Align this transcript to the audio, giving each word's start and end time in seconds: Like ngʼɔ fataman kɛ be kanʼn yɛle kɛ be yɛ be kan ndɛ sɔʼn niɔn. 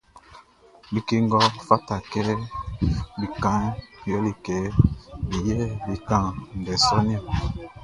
Like 0.93 1.13
ngʼɔ 1.25 1.41
fataman 1.67 2.05
kɛ 2.11 2.21
be 3.17 3.25
kanʼn 3.41 3.73
yɛle 4.09 4.31
kɛ 4.45 4.55
be 5.27 5.35
yɛ 5.47 5.57
be 5.85 5.93
kan 6.07 6.25
ndɛ 6.59 6.73
sɔʼn 6.85 7.03
niɔn. 7.07 7.23